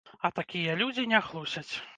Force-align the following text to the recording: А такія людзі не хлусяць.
А 0.29 0.31
такія 0.39 0.77
людзі 0.81 1.07
не 1.13 1.23
хлусяць. 1.29 1.69